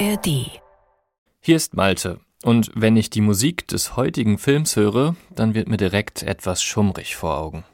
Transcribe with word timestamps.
ARD. 0.00 0.60
Hier 1.40 1.56
ist 1.56 1.74
Malte. 1.74 2.18
Und 2.42 2.72
wenn 2.74 2.96
ich 2.96 3.10
die 3.10 3.20
Musik 3.20 3.68
des 3.68 3.96
heutigen 3.96 4.38
Films 4.38 4.74
höre, 4.74 5.14
dann 5.30 5.54
wird 5.54 5.68
mir 5.68 5.76
direkt 5.76 6.24
etwas 6.24 6.64
schummrig 6.64 7.14
vor 7.14 7.38
Augen. 7.38 7.64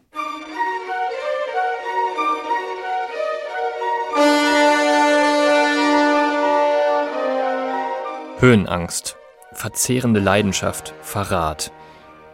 Höhenangst, 8.40 9.16
verzehrende 9.52 10.20
Leidenschaft, 10.20 10.92
Verrat. 11.00 11.72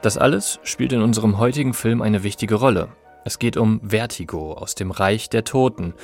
Das 0.03 0.19
alles 0.19 0.59
spielt 0.65 0.93
in 0.93 1.03
unserem 1.03 1.39
heutigen 1.39 1.75
Film 1.75 2.03
eine 2.03 2.25
wichtige 2.25 2.57
Rolle. 2.57 2.89
Es 3.25 3.39
geht 3.39 3.57
um 3.57 3.81
Vertigo 3.89 4.55
aus 4.55 4.75
dem 4.75 4.91
Reich 4.91 5.31
der 5.31 5.45
Toten 5.45 5.95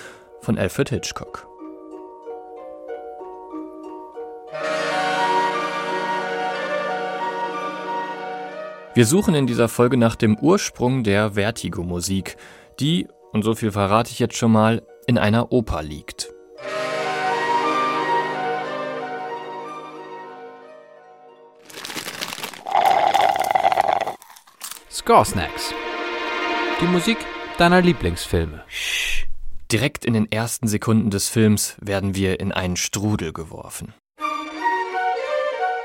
von 0.41 0.57
Alfred 0.57 0.91
Hitchcock. 0.91 1.52
Wir 8.95 9.07
suchen 9.07 9.35
in 9.35 9.47
dieser 9.47 9.71
Folge 9.71 9.97
nach 9.97 10.17
dem 10.17 10.37
Ursprung 10.39 11.03
der 11.03 11.31
Vertigo-Musik, 11.31 12.37
die, 12.79 13.09
und 13.33 13.43
so 13.43 13.55
viel 13.55 13.73
verrate 13.73 14.11
ich 14.11 14.19
jetzt 14.19 14.37
schon 14.37 14.53
mal, 14.53 14.83
in 15.07 15.17
einer 15.17 15.51
Oper 15.51 15.83
liegt. 15.83 16.31
Score 24.91 25.25
Snacks. 25.25 25.73
Die 26.83 26.87
Musik 26.87 27.17
deiner 27.57 27.81
Lieblingsfilme. 27.81 28.63
Direkt 29.73 30.05
in 30.05 30.13
den 30.13 30.31
ersten 30.31 30.69
Sekunden 30.69 31.09
des 31.09 31.31
Films 31.31 31.77
werden 31.81 32.15
wir 32.15 32.41
in 32.41 32.53
einen 32.53 32.77
Strudel 32.77 33.33
geworfen. 33.33 33.95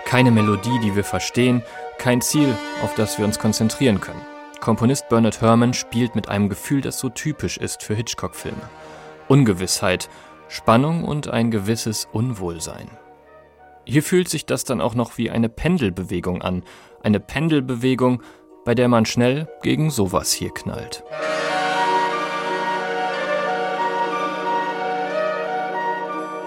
Keine 0.03 0.31
Melodie, 0.31 0.80
die 0.83 0.95
wir 0.97 1.05
verstehen, 1.05 1.64
kein 1.98 2.22
Ziel, 2.22 2.56
auf 2.84 2.95
das 2.95 3.17
wir 3.17 3.26
uns 3.26 3.40
konzentrieren 3.40 4.00
können. 4.00 4.22
Komponist 4.59 5.09
Bernard 5.09 5.42
Herrmann 5.42 5.73
spielt 5.73 6.16
mit 6.16 6.30
einem 6.30 6.50
Gefühl, 6.50 6.81
das 6.81 7.00
so 7.00 7.09
typisch 7.09 7.58
ist 7.58 7.84
für 7.84 7.94
Hitchcock-Filme. 7.94 8.70
Ungewissheit, 9.28 10.09
Spannung 10.48 11.04
und 11.04 11.28
ein 11.28 11.52
gewisses 11.52 12.08
Unwohlsein. 12.12 12.89
Hier 13.86 14.04
fühlt 14.04 14.28
sich 14.30 14.45
das 14.45 14.64
dann 14.64 14.81
auch 14.81 14.95
noch 14.95 15.17
wie 15.17 15.30
eine 15.30 15.50
Pendelbewegung 15.50 16.42
an. 16.42 16.64
Eine 17.02 17.20
Pendelbewegung, 17.20 18.22
bei 18.66 18.76
der 18.76 18.89
man 18.89 19.06
schnell 19.06 19.48
gegen 19.61 19.92
sowas 19.92 20.32
hier 20.34 20.54
knallt. 20.54 21.04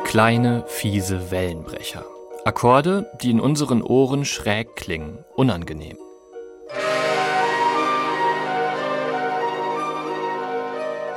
Kleine, 0.04 0.64
fiese 0.66 1.30
Wellenbrecher. 1.30 2.04
Akkorde, 2.42 3.10
die 3.20 3.30
in 3.30 3.38
unseren 3.38 3.82
Ohren 3.82 4.24
schräg 4.24 4.74
klingen, 4.74 5.24
unangenehm. 5.36 5.98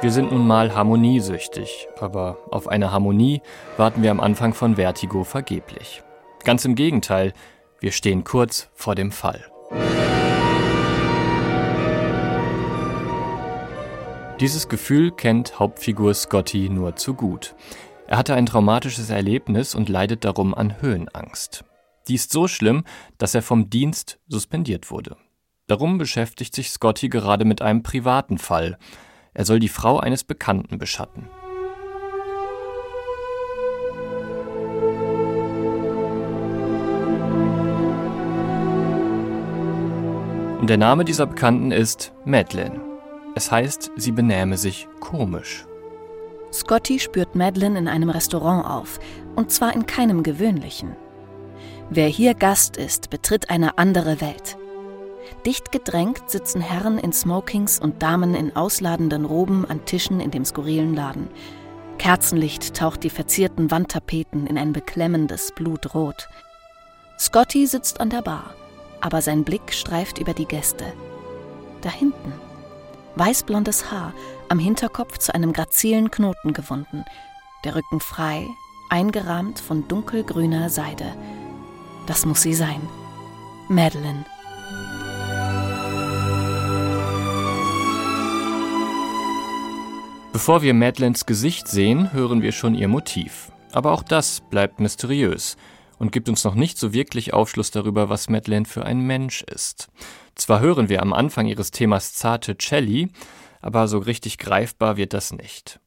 Wir 0.01 0.11
sind 0.11 0.33
nun 0.33 0.45
mal 0.45 0.75
harmoniesüchtig, 0.75 1.87
aber 1.97 2.39
auf 2.51 2.67
eine 2.67 2.91
Harmonie 2.91 3.41
warten 3.77 4.03
wir 4.03 4.11
am 4.11 4.19
Anfang 4.19 4.53
von 4.53 4.75
Vertigo 4.75 5.23
vergeblich. 5.23 6.03
Ganz 6.43 6.65
im 6.65 6.75
Gegenteil, 6.75 7.31
wir 7.79 7.93
stehen 7.93 8.25
kurz 8.25 8.67
vor 8.73 8.95
dem 8.95 9.13
Fall. 9.13 9.45
Dieses 14.41 14.67
Gefühl 14.67 15.11
kennt 15.11 15.57
Hauptfigur 15.57 16.13
Scotty 16.13 16.67
nur 16.67 16.97
zu 16.97 17.13
gut. 17.13 17.55
Er 18.07 18.17
hatte 18.17 18.35
ein 18.35 18.45
traumatisches 18.45 19.09
Erlebnis 19.09 19.75
und 19.75 19.89
leidet 19.89 20.25
darum 20.25 20.53
an 20.53 20.81
Höhenangst. 20.81 21.63
Die 22.07 22.15
ist 22.15 22.31
so 22.31 22.47
schlimm, 22.47 22.83
dass 23.17 23.33
er 23.33 23.41
vom 23.41 23.69
Dienst 23.69 24.19
suspendiert 24.27 24.91
wurde. 24.91 25.15
Darum 25.67 25.97
beschäftigt 25.97 26.53
sich 26.53 26.69
Scotty 26.69 27.07
gerade 27.07 27.45
mit 27.45 27.61
einem 27.61 27.81
privaten 27.81 28.37
Fall. 28.37 28.77
Er 29.33 29.45
soll 29.45 29.59
die 29.59 29.69
Frau 29.69 29.99
eines 29.99 30.25
Bekannten 30.25 30.77
beschatten. 30.77 31.29
Und 40.59 40.69
der 40.69 40.77
Name 40.77 41.05
dieser 41.05 41.25
Bekannten 41.25 41.71
ist 41.71 42.13
Madeline. 42.25 42.79
Es 43.35 43.51
heißt, 43.51 43.91
sie 43.95 44.11
benähme 44.11 44.57
sich 44.57 44.87
komisch. 44.99 45.65
Scotty 46.53 46.99
spürt 46.99 47.35
Madeline 47.35 47.77
in 47.77 47.87
einem 47.87 48.09
Restaurant 48.09 48.65
auf, 48.65 48.99
und 49.35 49.51
zwar 49.51 49.73
in 49.73 49.85
keinem 49.85 50.21
gewöhnlichen. 50.21 50.95
Wer 51.89 52.07
hier 52.07 52.35
Gast 52.35 52.77
ist, 52.77 53.09
betritt 53.09 53.49
eine 53.49 53.77
andere 53.77 54.21
Welt. 54.21 54.57
Dicht 55.45 55.71
gedrängt 55.71 56.29
sitzen 56.29 56.61
Herren 56.61 56.97
in 56.97 57.11
Smokings 57.11 57.79
und 57.79 58.01
Damen 58.03 58.35
in 58.35 58.55
ausladenden 58.55 59.25
Roben 59.25 59.65
an 59.65 59.83
Tischen 59.85 60.19
in 60.19 60.31
dem 60.31 60.45
skurrilen 60.45 60.93
Laden. 60.93 61.27
Kerzenlicht 61.97 62.75
taucht 62.75 63.03
die 63.03 63.09
verzierten 63.09 63.71
Wandtapeten 63.71 64.47
in 64.47 64.57
ein 64.57 64.73
beklemmendes 64.73 65.51
Blutrot. 65.53 66.27
Scotty 67.19 67.67
sitzt 67.67 67.99
an 67.99 68.09
der 68.09 68.21
Bar, 68.21 68.53
aber 69.01 69.21
sein 69.21 69.43
Blick 69.43 69.73
streift 69.73 70.19
über 70.19 70.33
die 70.33 70.45
Gäste. 70.45 70.85
Da 71.81 71.89
hinten. 71.89 72.33
Weißblondes 73.15 73.91
Haar, 73.91 74.13
am 74.53 74.59
Hinterkopf 74.59 75.17
zu 75.17 75.33
einem 75.33 75.51
grazilen 75.51 76.11
Knoten 76.11 76.53
gewunden, 76.53 77.05
der 77.63 77.73
Rücken 77.73 77.99
frei, 77.99 78.47
eingerahmt 78.87 79.59
von 79.59 79.87
dunkelgrüner 79.87 80.69
Seide. 80.69 81.05
Das 82.05 82.23
muss 82.27 82.43
sie 82.43 82.53
sein. 82.53 82.79
Madeline. 83.67 84.25
Bevor 90.31 90.61
wir 90.61 90.75
Madeleines 90.75 91.25
Gesicht 91.25 91.67
sehen, 91.67 92.13
hören 92.13 92.43
wir 92.43 92.51
schon 92.51 92.75
ihr 92.75 92.87
Motiv. 92.87 93.51
Aber 93.71 93.91
auch 93.91 94.03
das 94.03 94.41
bleibt 94.51 94.79
mysteriös 94.79 95.57
und 95.97 96.11
gibt 96.11 96.29
uns 96.29 96.43
noch 96.43 96.53
nicht 96.53 96.77
so 96.77 96.93
wirklich 96.93 97.33
Aufschluss 97.33 97.71
darüber, 97.71 98.07
was 98.09 98.29
Madeleine 98.29 98.65
für 98.65 98.85
ein 98.85 98.99
Mensch 98.99 99.41
ist. 99.41 99.87
Zwar 100.35 100.59
hören 100.59 100.89
wir 100.89 101.01
am 101.01 101.11
Anfang 101.11 101.47
ihres 101.47 101.71
Themas 101.71 102.13
zarte 102.13 102.55
Celli, 102.55 103.09
aber 103.63 103.87
so 103.87 103.97
richtig 103.97 104.37
greifbar 104.37 104.97
wird 104.97 105.13
das 105.13 105.31
nicht. 105.31 105.79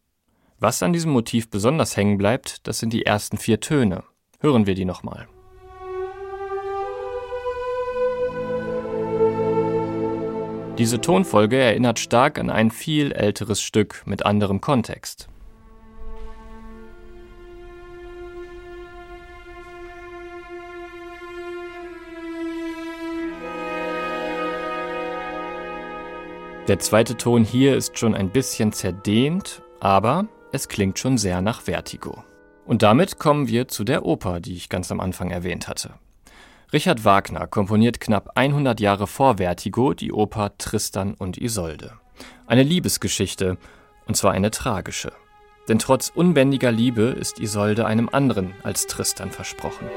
Was 0.58 0.82
an 0.82 0.94
diesem 0.94 1.12
Motiv 1.12 1.50
besonders 1.50 1.96
hängen 1.96 2.16
bleibt, 2.16 2.66
das 2.66 2.78
sind 2.78 2.92
die 2.92 3.04
ersten 3.04 3.36
vier 3.36 3.60
Töne. 3.60 4.02
Hören 4.40 4.66
wir 4.66 4.74
die 4.74 4.86
nochmal. 4.86 5.28
Diese 10.78 11.00
Tonfolge 11.00 11.58
erinnert 11.58 11.98
stark 11.98 12.38
an 12.38 12.50
ein 12.50 12.70
viel 12.70 13.12
älteres 13.12 13.60
Stück 13.60 14.02
mit 14.06 14.24
anderem 14.26 14.60
Kontext. 14.60 15.28
Der 26.68 26.80
zweite 26.80 27.16
Ton 27.16 27.44
hier 27.44 27.76
ist 27.76 27.96
schon 27.96 28.16
ein 28.16 28.30
bisschen 28.30 28.72
zerdehnt, 28.72 29.62
aber 29.78 30.26
es 30.50 30.66
klingt 30.66 30.98
schon 30.98 31.16
sehr 31.16 31.40
nach 31.40 31.60
Vertigo. 31.60 32.24
Und 32.64 32.82
damit 32.82 33.20
kommen 33.20 33.46
wir 33.46 33.68
zu 33.68 33.84
der 33.84 34.04
Oper, 34.04 34.40
die 34.40 34.54
ich 34.54 34.68
ganz 34.68 34.90
am 34.90 34.98
Anfang 34.98 35.30
erwähnt 35.30 35.68
hatte. 35.68 35.94
Richard 36.72 37.04
Wagner 37.04 37.46
komponiert 37.46 38.00
knapp 38.00 38.32
100 38.34 38.80
Jahre 38.80 39.06
vor 39.06 39.36
Vertigo 39.36 39.94
die 39.94 40.12
Oper 40.12 40.58
Tristan 40.58 41.14
und 41.14 41.38
Isolde. 41.38 41.92
Eine 42.48 42.64
Liebesgeschichte, 42.64 43.58
und 44.08 44.16
zwar 44.16 44.32
eine 44.32 44.50
tragische. 44.50 45.12
Denn 45.68 45.78
trotz 45.78 46.10
unbändiger 46.12 46.72
Liebe 46.72 47.02
ist 47.02 47.38
Isolde 47.38 47.86
einem 47.86 48.08
anderen 48.08 48.54
als 48.64 48.88
Tristan 48.88 49.30
versprochen. 49.30 49.88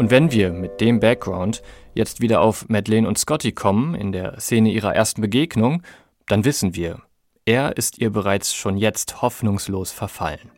Und 0.00 0.10
wenn 0.10 0.32
wir 0.32 0.50
mit 0.50 0.80
dem 0.80 0.98
Background 0.98 1.60
jetzt 1.92 2.22
wieder 2.22 2.40
auf 2.40 2.70
Madeleine 2.70 3.06
und 3.06 3.18
Scotty 3.18 3.52
kommen, 3.52 3.94
in 3.94 4.12
der 4.12 4.40
Szene 4.40 4.70
ihrer 4.70 4.94
ersten 4.94 5.20
Begegnung, 5.20 5.82
dann 6.26 6.46
wissen 6.46 6.74
wir, 6.74 7.02
er 7.44 7.76
ist 7.76 7.98
ihr 7.98 8.08
bereits 8.08 8.54
schon 8.54 8.78
jetzt 8.78 9.20
hoffnungslos 9.20 9.92
verfallen, 9.92 10.52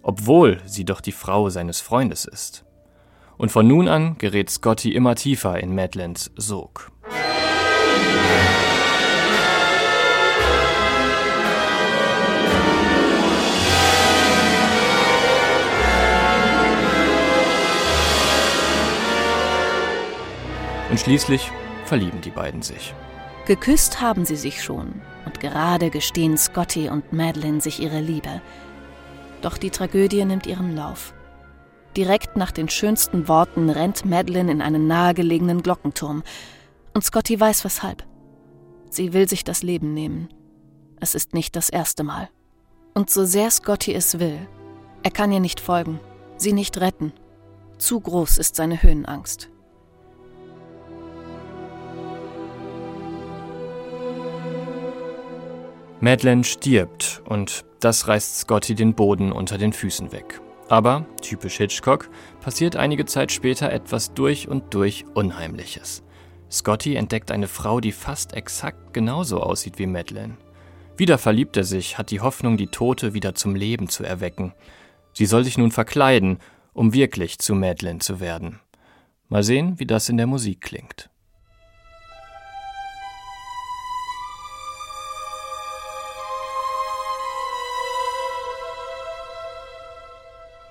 obwohl 0.00 0.62
sie 0.64 0.86
doch 0.86 1.02
die 1.02 1.12
Frau 1.12 1.50
seines 1.50 1.82
Freundes 1.82 2.24
ist. 2.24 2.64
Und 3.36 3.52
von 3.52 3.68
nun 3.68 3.86
an 3.86 4.16
gerät 4.16 4.48
Scotty 4.48 4.94
immer 4.94 5.14
tiefer 5.14 5.60
in 5.60 5.74
Madeleines 5.74 6.32
Sog. 6.34 6.90
Und 20.96 21.00
schließlich 21.00 21.52
verlieben 21.84 22.22
die 22.22 22.30
beiden 22.30 22.62
sich. 22.62 22.94
Geküsst 23.44 24.00
haben 24.00 24.24
sie 24.24 24.34
sich 24.34 24.64
schon 24.64 25.02
und 25.26 25.40
gerade 25.40 25.90
gestehen 25.90 26.38
Scotty 26.38 26.88
und 26.88 27.12
Madeline 27.12 27.60
sich 27.60 27.82
ihre 27.82 28.00
Liebe. 28.00 28.40
Doch 29.42 29.58
die 29.58 29.68
Tragödie 29.68 30.24
nimmt 30.24 30.46
ihren 30.46 30.74
Lauf. 30.74 31.12
Direkt 31.98 32.38
nach 32.38 32.50
den 32.50 32.70
schönsten 32.70 33.28
Worten 33.28 33.68
rennt 33.68 34.06
Madeline 34.06 34.50
in 34.50 34.62
einen 34.62 34.86
nahegelegenen 34.86 35.62
Glockenturm. 35.62 36.22
Und 36.94 37.04
Scotty 37.04 37.38
weiß 37.38 37.66
weshalb. 37.66 38.02
Sie 38.88 39.12
will 39.12 39.28
sich 39.28 39.44
das 39.44 39.62
Leben 39.62 39.92
nehmen. 39.92 40.30
Es 40.98 41.14
ist 41.14 41.34
nicht 41.34 41.56
das 41.56 41.68
erste 41.68 42.04
Mal. 42.04 42.30
Und 42.94 43.10
so 43.10 43.26
sehr 43.26 43.50
Scotty 43.50 43.92
es 43.92 44.18
will, 44.18 44.38
er 45.02 45.10
kann 45.10 45.30
ihr 45.30 45.40
nicht 45.40 45.60
folgen, 45.60 46.00
sie 46.38 46.54
nicht 46.54 46.80
retten. 46.80 47.12
Zu 47.76 48.00
groß 48.00 48.38
ist 48.38 48.56
seine 48.56 48.82
Höhenangst. 48.82 49.50
Madeleine 56.00 56.44
stirbt 56.44 57.22
und 57.24 57.64
das 57.80 58.06
reißt 58.06 58.40
Scotty 58.40 58.74
den 58.74 58.94
Boden 58.94 59.32
unter 59.32 59.56
den 59.56 59.72
Füßen 59.72 60.12
weg. 60.12 60.40
Aber, 60.68 61.06
typisch 61.22 61.56
Hitchcock, 61.56 62.10
passiert 62.40 62.76
einige 62.76 63.06
Zeit 63.06 63.32
später 63.32 63.72
etwas 63.72 64.12
durch 64.12 64.48
und 64.48 64.74
durch 64.74 65.06
Unheimliches. 65.14 66.02
Scotty 66.50 66.96
entdeckt 66.96 67.30
eine 67.30 67.48
Frau, 67.48 67.80
die 67.80 67.92
fast 67.92 68.34
exakt 68.34 68.92
genauso 68.92 69.40
aussieht 69.40 69.78
wie 69.78 69.86
Madeleine. 69.86 70.36
Wieder 70.98 71.18
verliebt 71.18 71.56
er 71.56 71.64
sich, 71.64 71.96
hat 71.96 72.10
die 72.10 72.20
Hoffnung, 72.20 72.56
die 72.56 72.68
Tote 72.68 73.14
wieder 73.14 73.34
zum 73.34 73.54
Leben 73.54 73.88
zu 73.88 74.04
erwecken. 74.04 74.52
Sie 75.12 75.26
soll 75.26 75.44
sich 75.44 75.56
nun 75.56 75.70
verkleiden, 75.70 76.38
um 76.72 76.92
wirklich 76.92 77.38
zu 77.38 77.54
Madeleine 77.54 78.00
zu 78.00 78.20
werden. 78.20 78.60
Mal 79.28 79.42
sehen, 79.42 79.78
wie 79.78 79.86
das 79.86 80.08
in 80.08 80.18
der 80.18 80.26
Musik 80.26 80.60
klingt. 80.60 81.10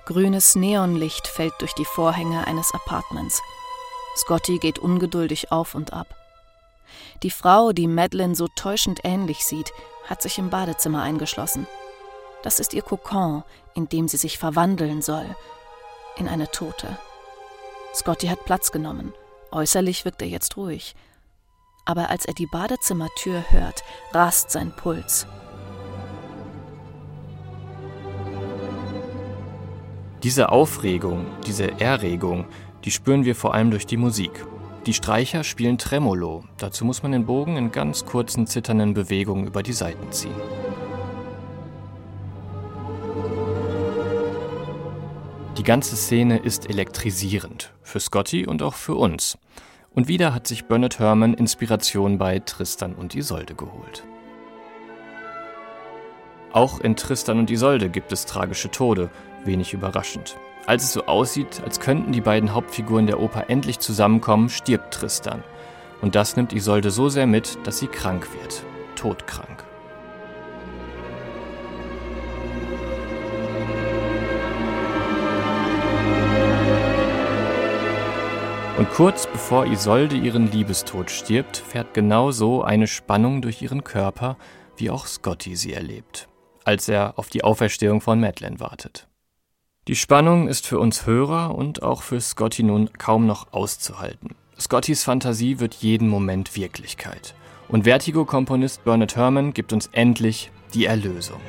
Grünes 0.06 0.54
Neonlicht 0.54 1.26
fällt 1.26 1.54
durch 1.58 1.72
die 1.72 1.84
Vorhänge 1.84 2.46
eines 2.46 2.72
Apartments. 2.72 3.42
Scotty 4.16 4.58
geht 4.58 4.78
ungeduldig 4.78 5.50
auf 5.50 5.74
und 5.74 5.92
ab. 5.92 6.06
Die 7.24 7.30
Frau, 7.30 7.72
die 7.72 7.88
Madeline 7.88 8.36
so 8.36 8.46
täuschend 8.46 9.00
ähnlich 9.02 9.44
sieht, 9.44 9.72
hat 10.06 10.22
sich 10.22 10.38
im 10.38 10.48
Badezimmer 10.48 11.02
eingeschlossen. 11.02 11.66
Das 12.44 12.60
ist 12.60 12.72
ihr 12.72 12.82
Kokon, 12.82 13.42
in 13.74 13.88
dem 13.88 14.06
sie 14.06 14.16
sich 14.16 14.38
verwandeln 14.38 15.02
soll. 15.02 15.26
In 16.16 16.28
eine 16.28 16.48
Tote. 16.52 16.96
Scotty 17.92 18.28
hat 18.28 18.44
Platz 18.44 18.70
genommen. 18.70 19.12
Äußerlich 19.50 20.04
wirkt 20.04 20.22
er 20.22 20.28
jetzt 20.28 20.56
ruhig. 20.56 20.94
Aber 21.84 22.10
als 22.10 22.26
er 22.26 22.34
die 22.34 22.46
Badezimmertür 22.46 23.44
hört, 23.50 23.82
rast 24.12 24.52
sein 24.52 24.70
Puls. 24.76 25.26
Diese 30.26 30.48
Aufregung, 30.48 31.24
diese 31.46 31.80
Erregung, 31.80 32.46
die 32.84 32.90
spüren 32.90 33.24
wir 33.24 33.36
vor 33.36 33.54
allem 33.54 33.70
durch 33.70 33.86
die 33.86 33.96
Musik. 33.96 34.44
Die 34.84 34.92
Streicher 34.92 35.44
spielen 35.44 35.78
Tremolo, 35.78 36.42
dazu 36.58 36.84
muss 36.84 37.04
man 37.04 37.12
den 37.12 37.26
Bogen 37.26 37.56
in 37.56 37.70
ganz 37.70 38.04
kurzen 38.04 38.48
zitternden 38.48 38.92
Bewegungen 38.92 39.46
über 39.46 39.62
die 39.62 39.72
Saiten 39.72 40.10
ziehen. 40.10 40.34
Die 45.58 45.62
ganze 45.62 45.94
Szene 45.94 46.38
ist 46.38 46.68
elektrisierend, 46.68 47.72
für 47.82 48.00
Scotty 48.00 48.48
und 48.48 48.64
auch 48.64 48.74
für 48.74 48.96
uns. 48.96 49.38
Und 49.94 50.08
wieder 50.08 50.34
hat 50.34 50.48
sich 50.48 50.64
Bernard 50.64 50.98
Herrmann 50.98 51.34
Inspiration 51.34 52.18
bei 52.18 52.40
Tristan 52.40 52.96
und 52.96 53.14
Isolde 53.14 53.54
geholt. 53.54 54.02
Auch 56.52 56.80
in 56.80 56.96
Tristan 56.96 57.38
und 57.38 57.48
Isolde 57.48 57.90
gibt 57.90 58.10
es 58.10 58.26
tragische 58.26 58.72
Tode, 58.72 59.10
wenig 59.46 59.72
überraschend. 59.72 60.36
Als 60.66 60.84
es 60.84 60.92
so 60.92 61.06
aussieht, 61.06 61.62
als 61.64 61.80
könnten 61.80 62.12
die 62.12 62.20
beiden 62.20 62.52
Hauptfiguren 62.52 63.06
der 63.06 63.20
Oper 63.20 63.48
endlich 63.48 63.78
zusammenkommen, 63.78 64.48
stirbt 64.48 64.92
Tristan. 64.92 65.44
Und 66.02 66.14
das 66.14 66.36
nimmt 66.36 66.52
Isolde 66.52 66.90
so 66.90 67.08
sehr 67.08 67.26
mit, 67.26 67.58
dass 67.64 67.78
sie 67.78 67.86
krank 67.86 68.28
wird. 68.40 68.64
Todkrank. 68.96 69.64
Und 78.76 78.90
kurz 78.90 79.26
bevor 79.26 79.66
Isolde 79.66 80.16
ihren 80.16 80.52
Liebestod 80.52 81.10
stirbt, 81.10 81.56
fährt 81.56 81.94
genau 81.94 82.30
so 82.30 82.62
eine 82.62 82.86
Spannung 82.86 83.40
durch 83.40 83.62
ihren 83.62 83.84
Körper, 83.84 84.36
wie 84.76 84.90
auch 84.90 85.06
Scotty 85.06 85.56
sie 85.56 85.72
erlebt, 85.72 86.28
als 86.64 86.86
er 86.86 87.18
auf 87.18 87.30
die 87.30 87.42
Auferstehung 87.42 88.02
von 88.02 88.20
Madeleine 88.20 88.60
wartet. 88.60 89.08
Die 89.88 89.94
Spannung 89.94 90.48
ist 90.48 90.66
für 90.66 90.80
uns 90.80 91.06
Hörer 91.06 91.54
und 91.54 91.84
auch 91.84 92.02
für 92.02 92.20
Scotty 92.20 92.64
nun 92.64 92.92
kaum 92.94 93.24
noch 93.24 93.52
auszuhalten. 93.52 94.34
Scottys 94.58 95.04
Fantasie 95.04 95.60
wird 95.60 95.74
jeden 95.74 96.08
Moment 96.08 96.56
Wirklichkeit. 96.56 97.34
Und 97.68 97.84
Vertigo-Komponist 97.84 98.82
Bernard 98.82 99.14
Herrmann 99.14 99.54
gibt 99.54 99.72
uns 99.72 99.88
endlich 99.92 100.50
die 100.74 100.86
Erlösung. 100.86 101.40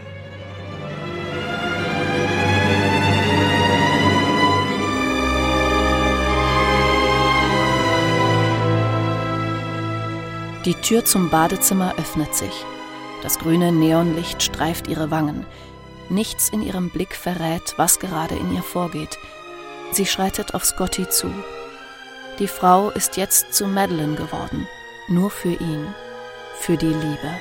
Die 10.65 10.75
Tür 10.75 11.03
zum 11.05 11.31
Badezimmer 11.31 11.95
öffnet 11.97 12.35
sich. 12.35 12.65
Das 13.23 13.39
grüne 13.39 13.71
Neonlicht 13.71 14.43
streift 14.43 14.87
ihre 14.87 15.09
Wangen. 15.09 15.43
Nichts 16.09 16.49
in 16.49 16.61
ihrem 16.61 16.89
Blick 16.89 17.15
verrät, 17.15 17.73
was 17.77 17.99
gerade 17.99 18.35
in 18.35 18.53
ihr 18.55 18.63
vorgeht. 18.63 19.17
Sie 19.91 20.05
schreitet 20.05 20.53
auf 20.53 20.63
Scotty 20.63 21.09
zu. 21.09 21.29
Die 22.39 22.47
Frau 22.47 22.91
ist 22.91 23.17
jetzt 23.17 23.53
zu 23.53 23.67
Madeline 23.67 24.15
geworden, 24.15 24.67
nur 25.07 25.29
für 25.29 25.53
ihn, 25.53 25.87
für 26.59 26.77
die 26.77 26.85
Liebe. 26.85 27.31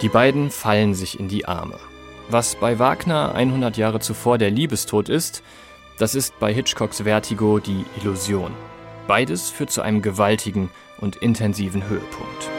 Die 0.00 0.08
beiden 0.08 0.50
fallen 0.50 0.94
sich 0.94 1.20
in 1.20 1.28
die 1.28 1.46
Arme. 1.46 1.78
Was 2.28 2.56
bei 2.56 2.80
Wagner 2.80 3.34
100 3.34 3.76
Jahre 3.76 4.00
zuvor 4.00 4.36
der 4.36 4.50
Liebestod 4.50 5.08
ist, 5.08 5.44
das 5.98 6.16
ist 6.16 6.38
bei 6.40 6.52
Hitchcocks 6.52 7.02
Vertigo 7.02 7.60
die 7.60 7.84
Illusion. 8.00 8.52
Beides 9.06 9.50
führt 9.50 9.70
zu 9.70 9.82
einem 9.82 10.02
gewaltigen 10.02 10.70
und 10.98 11.16
intensiven 11.16 11.88
Höhepunkt. 11.88 12.50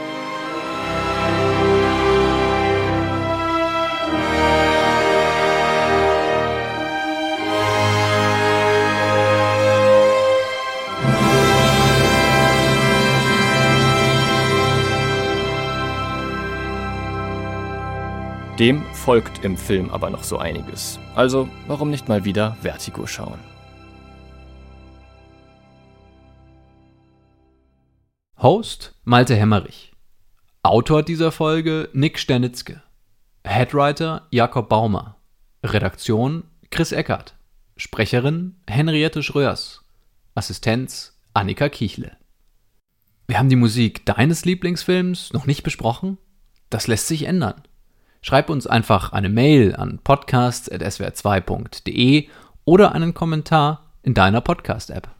Dem 18.58 18.84
folgt 18.92 19.44
im 19.44 19.56
Film 19.56 19.90
aber 19.90 20.10
noch 20.10 20.22
so 20.22 20.38
einiges. 20.38 21.00
Also 21.16 21.48
warum 21.66 21.90
nicht 21.90 22.08
mal 22.08 22.24
wieder 22.24 22.56
Vertigo 22.62 23.04
schauen? 23.06 23.53
Host 28.44 28.94
Malte 29.04 29.34
Hemmerich. 29.34 29.92
Autor 30.62 31.02
dieser 31.02 31.32
Folge 31.32 31.88
Nick 31.94 32.18
Sternitzke. 32.18 32.82
Headwriter 33.42 34.26
Jakob 34.30 34.68
Baumer. 34.68 35.16
Redaktion 35.64 36.44
Chris 36.70 36.92
Eckert. 36.92 37.34
Sprecherin 37.78 38.56
Henriette 38.68 39.22
Schröers. 39.22 39.82
Assistenz 40.34 41.18
Annika 41.32 41.70
Kichle. 41.70 42.18
Wir 43.28 43.38
haben 43.38 43.48
die 43.48 43.56
Musik 43.56 44.04
deines 44.04 44.44
Lieblingsfilms 44.44 45.32
noch 45.32 45.46
nicht 45.46 45.62
besprochen? 45.62 46.18
Das 46.68 46.86
lässt 46.86 47.08
sich 47.08 47.22
ändern. 47.22 47.62
Schreib 48.20 48.50
uns 48.50 48.66
einfach 48.66 49.14
eine 49.14 49.30
Mail 49.30 49.74
an 49.74 50.00
podcasts.swr2.de 50.04 52.28
oder 52.66 52.92
einen 52.92 53.14
Kommentar 53.14 53.94
in 54.02 54.12
deiner 54.12 54.42
Podcast-App. 54.42 55.14